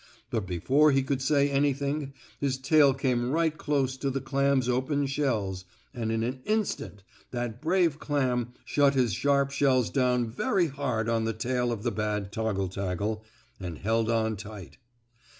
But 0.31 0.47
before 0.47 0.91
he 0.91 1.03
could 1.03 1.21
say 1.21 1.47
anything, 1.51 2.13
his 2.39 2.57
tail 2.57 2.91
came 2.95 3.29
right 3.31 3.55
close 3.55 3.95
to 3.97 4.09
the 4.09 4.19
clam's 4.19 4.67
open 4.67 5.05
shells, 5.05 5.63
and 5.93 6.11
in 6.11 6.23
an 6.23 6.41
instant 6.45 7.03
that 7.29 7.61
brave 7.61 7.99
clam 7.99 8.53
shut 8.65 8.95
his 8.95 9.13
sharp 9.13 9.51
shells 9.51 9.91
down 9.91 10.27
very 10.27 10.65
hard 10.69 11.07
on 11.07 11.25
the 11.25 11.33
tail 11.33 11.71
of 11.71 11.83
the 11.83 11.91
bad 11.91 12.31
toggle 12.31 12.67
taggle 12.67 13.21
and 13.59 13.77
held 13.77 14.09
on 14.09 14.37
tight. 14.37 14.79